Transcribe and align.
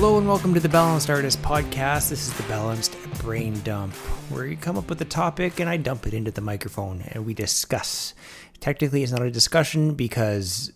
Hello 0.00 0.16
and 0.16 0.26
welcome 0.26 0.54
to 0.54 0.60
the 0.60 0.68
Balanced 0.70 1.10
Artist 1.10 1.42
Podcast. 1.42 2.08
This 2.08 2.26
is 2.26 2.32
the 2.32 2.42
Balanced 2.44 2.96
Brain 3.18 3.60
Dump, 3.60 3.92
where 4.30 4.46
you 4.46 4.56
come 4.56 4.78
up 4.78 4.88
with 4.88 4.98
a 5.02 5.04
topic 5.04 5.60
and 5.60 5.68
I 5.68 5.76
dump 5.76 6.06
it 6.06 6.14
into 6.14 6.30
the 6.30 6.40
microphone 6.40 7.02
and 7.08 7.26
we 7.26 7.34
discuss. 7.34 8.14
Technically, 8.60 9.02
it's 9.02 9.12
not 9.12 9.20
a 9.20 9.30
discussion 9.30 9.92
because 9.92 10.72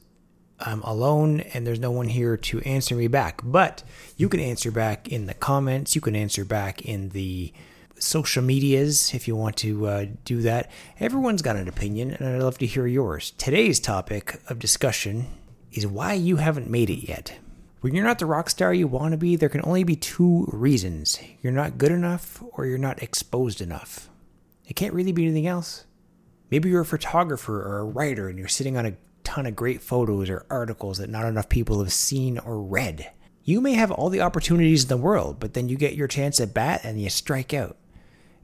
I'm 0.61 0.83
alone 0.83 1.41
and 1.41 1.67
there's 1.67 1.81
no 1.81 1.91
one 1.91 2.09
here 2.09 2.37
to 2.37 2.61
answer 2.61 2.95
me 2.95 3.09
back. 3.09 3.41
But 3.43 3.83
you 4.19 4.29
can 4.29 4.41
answer 4.41 4.71
back 4.71 5.09
in 5.09 5.25
the 5.25 5.33
comments, 5.33 5.95
you 5.95 6.03
can 6.03 6.15
answer 6.15 6.45
back 6.45 6.83
in 6.83 7.09
the 7.09 7.51
social 7.99 8.43
medias 8.43 9.15
if 9.15 9.27
you 9.27 9.35
want 9.35 9.57
to 9.57 9.87
uh, 9.87 10.07
do 10.27 10.43
that. 10.43 10.71
Everyone's 11.01 11.41
got 11.41 11.57
an 11.57 11.67
opinion 11.67 12.11
and 12.11 12.29
I'd 12.29 12.43
love 12.43 12.59
to 12.59 12.67
hear 12.67 12.87
yours. 12.87 13.31
Today's 13.39 13.81
topic 13.81 14.39
of 14.51 14.59
discussion 14.59 15.29
is 15.73 15.87
why 15.87 16.13
you 16.13 16.37
haven't 16.37 16.69
made 16.69 16.91
it 16.91 17.09
yet. 17.09 17.39
When 17.85 17.95
you're 17.95 18.03
not 18.03 18.19
the 18.19 18.25
rock 18.25 18.49
star 18.49 18.73
you 18.73 18.89
want 18.89 19.13
to 19.13 19.19
be, 19.19 19.37
there 19.37 19.51
can 19.51 19.61
only 19.63 19.85
be 19.85 19.95
two 19.95 20.49
reasons 20.51 21.21
you're 21.43 21.53
not 21.53 21.77
good 21.77 21.93
enough 21.93 22.43
or 22.53 22.65
you're 22.65 22.79
not 22.79 23.03
exposed 23.03 23.61
enough. 23.61 24.09
It 24.67 24.75
can't 24.75 24.95
really 24.95 25.13
be 25.13 25.25
anything 25.25 25.47
else. 25.47 25.85
Maybe 26.51 26.71
you're 26.71 26.81
a 26.81 26.87
photographer 26.87 27.61
or 27.61 27.81
a 27.81 27.85
writer 27.85 28.27
and 28.27 28.39
you're 28.39 28.49
sitting 28.49 28.79
on 28.79 28.87
a 28.87 28.97
ton 29.23 29.45
of 29.45 29.55
great 29.55 29.83
photos 29.83 30.31
or 30.31 30.47
articles 30.49 30.97
that 30.97 31.11
not 31.11 31.27
enough 31.27 31.51
people 31.51 31.79
have 31.81 31.93
seen 31.93 32.39
or 32.39 32.59
read. 32.59 33.13
You 33.43 33.61
may 33.61 33.75
have 33.75 33.91
all 33.91 34.09
the 34.09 34.23
opportunities 34.23 34.85
in 34.85 34.89
the 34.89 34.97
world, 34.97 35.39
but 35.39 35.53
then 35.53 35.69
you 35.69 35.77
get 35.77 35.95
your 35.95 36.09
chance 36.09 36.41
at 36.41 36.55
bat 36.55 36.81
and 36.85 36.99
you 36.99 37.11
strike 37.11 37.53
out. 37.53 37.77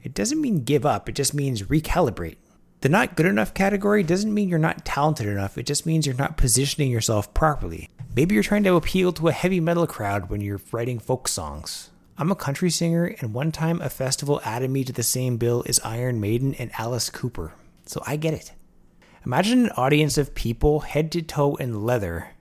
It 0.03 0.13
doesn't 0.13 0.39
mean 0.39 0.65
give 0.65 0.85
up, 0.85 1.09
it 1.09 1.15
just 1.15 1.33
means 1.33 1.63
recalibrate. 1.63 2.37
The 2.81 2.89
not 2.89 3.15
good 3.15 3.25
enough 3.25 3.55
category 3.55 4.03
doesn't 4.03 4.31
mean 4.31 4.49
you're 4.49 4.59
not 4.59 4.85
talented 4.85 5.25
enough, 5.25 5.57
it 5.57 5.65
just 5.65 5.87
means 5.87 6.05
you're 6.05 6.15
not 6.15 6.37
positioning 6.37 6.91
yourself 6.91 7.33
properly. 7.33 7.89
Maybe 8.13 8.33
you're 8.33 8.43
trying 8.43 8.63
to 8.63 8.75
appeal 8.75 9.13
to 9.13 9.29
a 9.29 9.31
heavy 9.31 9.61
metal 9.61 9.87
crowd 9.87 10.29
when 10.29 10.41
you're 10.41 10.59
writing 10.73 10.99
folk 10.99 11.29
songs. 11.29 11.91
I'm 12.17 12.29
a 12.29 12.35
country 12.35 12.69
singer, 12.69 13.15
and 13.21 13.33
one 13.33 13.53
time 13.53 13.81
a 13.81 13.89
festival 13.89 14.41
added 14.43 14.69
me 14.69 14.83
to 14.83 14.91
the 14.91 15.01
same 15.01 15.37
bill 15.37 15.63
as 15.65 15.79
Iron 15.79 16.19
Maiden 16.19 16.53
and 16.55 16.71
Alice 16.77 17.09
Cooper, 17.09 17.53
so 17.85 18.03
I 18.05 18.17
get 18.17 18.33
it. 18.33 18.51
Imagine 19.25 19.67
an 19.67 19.71
audience 19.77 20.17
of 20.17 20.35
people 20.35 20.81
head 20.81 21.09
to 21.13 21.21
toe 21.21 21.55
in 21.55 21.85
leather 21.85 22.31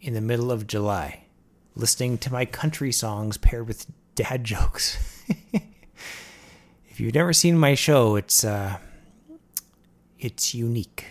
in 0.00 0.14
the 0.14 0.20
middle 0.20 0.50
of 0.50 0.66
July, 0.66 1.26
listening 1.76 2.18
to 2.18 2.32
my 2.32 2.44
country 2.44 2.90
songs 2.90 3.36
paired 3.36 3.68
with 3.68 3.86
dad 4.16 4.42
jokes. 4.52 4.98
if 6.88 6.98
you've 6.98 7.14
never 7.14 7.32
seen 7.32 7.56
my 7.56 7.76
show, 7.76 8.16
it's 8.16 8.42
uh, 8.42 8.78
it's 10.18 10.56
unique. 10.56 11.06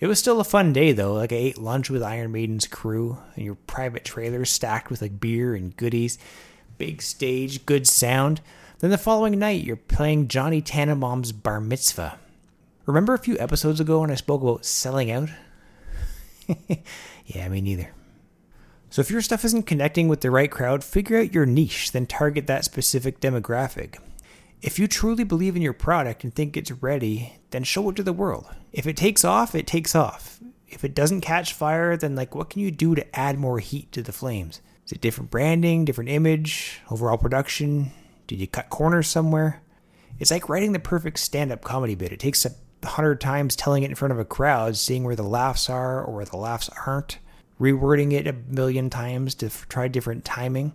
It 0.00 0.06
was 0.06 0.18
still 0.18 0.40
a 0.40 0.44
fun 0.44 0.72
day 0.72 0.92
though. 0.92 1.12
Like 1.12 1.32
I 1.32 1.36
ate 1.36 1.58
lunch 1.58 1.90
with 1.90 2.02
Iron 2.02 2.32
Maiden's 2.32 2.66
crew 2.66 3.18
and 3.36 3.44
your 3.44 3.54
private 3.54 4.04
trailer 4.04 4.46
stacked 4.46 4.90
with 4.90 5.02
like 5.02 5.20
beer 5.20 5.54
and 5.54 5.76
goodies, 5.76 6.18
big 6.78 7.02
stage, 7.02 7.66
good 7.66 7.86
sound. 7.86 8.40
Then 8.78 8.90
the 8.90 8.98
following 8.98 9.38
night 9.38 9.62
you're 9.62 9.76
playing 9.76 10.28
Johnny 10.28 10.62
Tannenbaum's 10.62 11.32
bar 11.32 11.60
mitzvah. 11.60 12.18
Remember 12.86 13.12
a 13.12 13.18
few 13.18 13.38
episodes 13.38 13.78
ago 13.78 14.00
when 14.00 14.10
I 14.10 14.14
spoke 14.14 14.40
about 14.40 14.64
selling 14.64 15.10
out? 15.10 15.28
yeah, 17.26 17.48
me 17.48 17.60
neither. 17.60 17.90
So 18.88 19.00
if 19.00 19.10
your 19.10 19.20
stuff 19.20 19.44
isn't 19.44 19.66
connecting 19.66 20.08
with 20.08 20.22
the 20.22 20.30
right 20.30 20.50
crowd, 20.50 20.82
figure 20.82 21.18
out 21.18 21.34
your 21.34 21.46
niche, 21.46 21.92
then 21.92 22.06
target 22.06 22.46
that 22.46 22.64
specific 22.64 23.20
demographic. 23.20 23.98
If 24.62 24.78
you 24.78 24.86
truly 24.86 25.24
believe 25.24 25.56
in 25.56 25.62
your 25.62 25.72
product 25.72 26.22
and 26.22 26.34
think 26.34 26.54
it's 26.54 26.70
ready, 26.70 27.38
then 27.50 27.64
show 27.64 27.88
it 27.88 27.96
to 27.96 28.02
the 28.02 28.12
world. 28.12 28.46
If 28.72 28.86
it 28.86 28.96
takes 28.96 29.24
off, 29.24 29.54
it 29.54 29.66
takes 29.66 29.94
off. 29.94 30.38
If 30.68 30.84
it 30.84 30.94
doesn't 30.94 31.22
catch 31.22 31.54
fire, 31.54 31.96
then 31.96 32.14
like 32.14 32.34
what 32.34 32.50
can 32.50 32.60
you 32.60 32.70
do 32.70 32.94
to 32.94 33.18
add 33.18 33.38
more 33.38 33.58
heat 33.58 33.90
to 33.92 34.02
the 34.02 34.12
flames? 34.12 34.60
Is 34.84 34.92
it 34.92 35.00
different 35.00 35.30
branding, 35.30 35.86
different 35.86 36.10
image, 36.10 36.80
overall 36.90 37.16
production? 37.16 37.90
Did 38.26 38.38
you 38.38 38.46
cut 38.46 38.68
corners 38.68 39.08
somewhere? 39.08 39.62
It's 40.18 40.30
like 40.30 40.50
writing 40.50 40.72
the 40.72 40.78
perfect 40.78 41.18
stand-up 41.20 41.62
comedy 41.62 41.94
bit. 41.94 42.12
It 42.12 42.20
takes 42.20 42.44
a 42.44 42.52
hundred 42.86 43.18
times 43.20 43.56
telling 43.56 43.82
it 43.82 43.90
in 43.90 43.96
front 43.96 44.12
of 44.12 44.18
a 44.18 44.26
crowd, 44.26 44.76
seeing 44.76 45.04
where 45.04 45.16
the 45.16 45.22
laughs 45.22 45.70
are 45.70 46.04
or 46.04 46.14
where 46.16 46.24
the 46.26 46.36
laughs 46.36 46.68
aren't, 46.86 47.18
rewording 47.58 48.12
it 48.12 48.26
a 48.26 48.34
million 48.34 48.90
times 48.90 49.34
to 49.36 49.48
try 49.68 49.88
different 49.88 50.26
timing. 50.26 50.74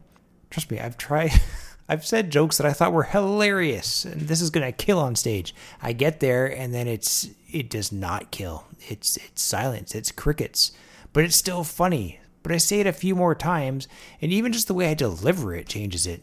Trust 0.50 0.72
me, 0.72 0.80
I've 0.80 0.98
tried 0.98 1.32
I've 1.88 2.06
said 2.06 2.32
jokes 2.32 2.58
that 2.58 2.66
I 2.66 2.74
thought 2.74 2.94
were 2.94 3.04
hilarious, 3.04 4.06
and 4.06 4.22
this 4.22 4.42
is 4.42 4.50
gonna 4.50 4.72
kill 4.72 5.00
on 5.00 5.16
stage. 5.16 5.54
I 5.82 5.94
get 5.94 6.20
there, 6.20 6.46
and 6.46 6.74
then 6.74 6.88
it's 6.88 7.30
it 7.52 7.70
does 7.70 7.92
not 7.92 8.32
kill. 8.32 8.66
It's 8.88 9.18
it's 9.18 9.42
silence. 9.42 9.94
It's 9.94 10.12
crickets, 10.12 10.72
but 11.14 11.24
it's 11.24 11.36
still 11.36 11.64
funny. 11.64 12.20
But 12.42 12.52
I 12.52 12.58
say 12.58 12.80
it 12.80 12.88
a 12.88 12.94
few 12.94 13.16
more 13.16 13.36
times, 13.36 13.88
and 14.22 14.32
even 14.32 14.52
just 14.52 14.68
the 14.68 14.74
way 14.74 14.90
I 14.90 14.94
deliver 14.94 15.56
it 15.56 15.68
changes 15.68 16.06
it. 16.06 16.22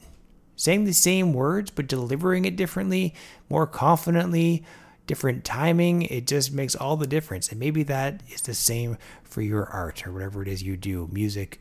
Saying 0.57 0.85
the 0.85 0.93
same 0.93 1.33
words 1.33 1.71
but 1.71 1.89
delivering 1.89 2.45
it 2.45 2.57
differently, 2.57 3.15
more 3.49 3.67
confidently, 3.67 4.65
different 5.07 5.45
timing, 5.45 6.03
it 6.03 6.27
just 6.27 6.53
makes 6.53 6.75
all 6.75 6.97
the 6.97 7.07
difference. 7.07 7.51
And 7.51 7.59
maybe 7.59 7.83
that 7.85 8.23
is 8.29 8.43
the 8.43 8.55
same 8.55 8.99
for 9.23 9.43
your 9.43 9.67
art 9.67 10.07
or 10.07 10.13
whatever 10.13 10.43
it 10.43 10.49
is 10.49 10.63
you 10.63 10.77
do, 10.77 11.09
music, 11.11 11.61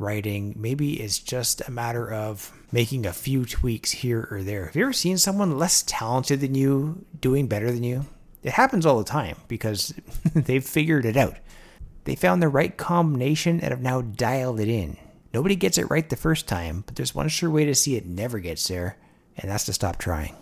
writing. 0.00 0.54
Maybe 0.56 1.00
it's 1.00 1.18
just 1.18 1.60
a 1.66 1.70
matter 1.70 2.10
of 2.10 2.52
making 2.72 3.06
a 3.06 3.12
few 3.12 3.44
tweaks 3.44 3.90
here 3.90 4.26
or 4.30 4.42
there. 4.42 4.66
Have 4.66 4.76
you 4.76 4.82
ever 4.82 4.92
seen 4.92 5.18
someone 5.18 5.58
less 5.58 5.82
talented 5.86 6.40
than 6.40 6.54
you 6.54 7.04
doing 7.20 7.46
better 7.46 7.70
than 7.70 7.82
you? 7.82 8.06
It 8.42 8.52
happens 8.52 8.86
all 8.86 8.98
the 8.98 9.04
time 9.04 9.36
because 9.48 9.94
they've 10.34 10.64
figured 10.64 11.04
it 11.04 11.16
out. 11.16 11.36
They 12.04 12.14
found 12.16 12.42
the 12.42 12.48
right 12.48 12.76
combination 12.76 13.60
and 13.60 13.70
have 13.70 13.82
now 13.82 14.00
dialed 14.00 14.60
it 14.60 14.68
in. 14.68 14.96
Nobody 15.32 15.54
gets 15.54 15.78
it 15.78 15.90
right 15.90 16.08
the 16.08 16.16
first 16.16 16.48
time, 16.48 16.82
but 16.86 16.96
there's 16.96 17.14
one 17.14 17.28
sure 17.28 17.50
way 17.50 17.66
to 17.66 17.74
see 17.74 17.96
it 17.96 18.06
never 18.06 18.40
gets 18.40 18.66
there, 18.66 18.96
and 19.36 19.50
that's 19.50 19.66
to 19.66 19.72
stop 19.72 19.98
trying. 19.98 20.34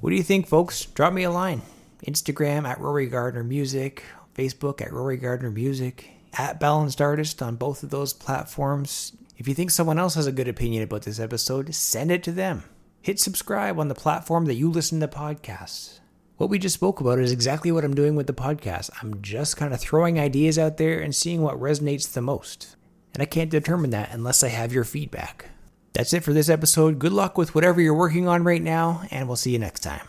What 0.00 0.10
do 0.10 0.16
you 0.16 0.22
think, 0.22 0.46
folks? 0.46 0.86
Drop 0.86 1.12
me 1.12 1.24
a 1.24 1.30
line. 1.30 1.62
Instagram 2.06 2.66
at 2.66 2.80
Rory 2.80 3.06
Gardner 3.06 3.42
Music, 3.44 4.04
Facebook 4.34 4.80
at 4.80 4.92
Rory 4.92 5.16
Gardner 5.16 5.50
Music, 5.50 6.08
at 6.34 6.60
Balanced 6.60 7.00
Artist 7.00 7.42
on 7.42 7.56
both 7.56 7.82
of 7.82 7.90
those 7.90 8.12
platforms. 8.12 9.12
If 9.36 9.46
you 9.48 9.54
think 9.54 9.70
someone 9.70 9.98
else 9.98 10.14
has 10.14 10.26
a 10.26 10.32
good 10.32 10.48
opinion 10.48 10.82
about 10.82 11.02
this 11.02 11.20
episode, 11.20 11.74
send 11.74 12.10
it 12.10 12.22
to 12.24 12.32
them. 12.32 12.64
Hit 13.00 13.20
subscribe 13.20 13.78
on 13.78 13.88
the 13.88 13.94
platform 13.94 14.46
that 14.46 14.54
you 14.54 14.70
listen 14.70 15.00
to 15.00 15.08
podcasts. 15.08 16.00
What 16.36 16.50
we 16.50 16.58
just 16.58 16.74
spoke 16.74 17.00
about 17.00 17.18
is 17.18 17.32
exactly 17.32 17.72
what 17.72 17.84
I'm 17.84 17.94
doing 17.94 18.14
with 18.14 18.26
the 18.26 18.32
podcast. 18.32 18.90
I'm 19.02 19.22
just 19.22 19.56
kind 19.56 19.72
of 19.72 19.80
throwing 19.80 20.20
ideas 20.20 20.58
out 20.58 20.76
there 20.76 21.00
and 21.00 21.14
seeing 21.14 21.42
what 21.42 21.58
resonates 21.58 22.12
the 22.12 22.22
most. 22.22 22.76
And 23.14 23.22
I 23.22 23.26
can't 23.26 23.50
determine 23.50 23.90
that 23.90 24.10
unless 24.12 24.44
I 24.44 24.48
have 24.48 24.72
your 24.72 24.84
feedback. 24.84 25.46
That's 25.94 26.12
it 26.12 26.22
for 26.22 26.32
this 26.32 26.48
episode. 26.48 26.98
Good 26.98 27.12
luck 27.12 27.36
with 27.38 27.54
whatever 27.54 27.80
you're 27.80 27.94
working 27.94 28.28
on 28.28 28.44
right 28.44 28.62
now, 28.62 29.02
and 29.10 29.26
we'll 29.26 29.36
see 29.36 29.50
you 29.50 29.58
next 29.58 29.80
time. 29.80 30.06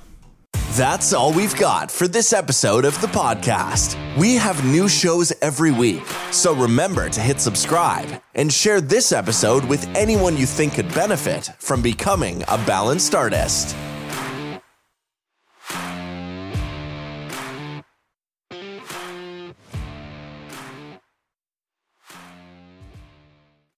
That's 0.74 1.13
all 1.13 1.34
we've 1.34 1.56
got 1.56 1.90
for 1.90 2.07
this 2.07 2.31
episode 2.31 2.85
of 2.85 3.00
the 3.02 3.07
podcast. 3.07 3.97
We 4.16 4.35
have 4.35 4.63
new 4.63 4.88
shows 4.88 5.34
every 5.41 5.72
week, 5.72 6.06
so 6.30 6.53
remember 6.53 7.09
to 7.09 7.19
hit 7.19 7.40
subscribe 7.40 8.22
and 8.35 8.53
share 8.53 8.80
this 8.80 9.12
episode 9.12 9.66
with 9.66 9.88
anyone 9.96 10.38
you 10.38 10.46
think 10.46 10.75
could 10.75 10.94
benefit 10.94 11.50
from 11.57 11.81
becoming 11.81 12.44
a 12.44 12.57
balanced 12.68 13.16
artist. 13.16 13.75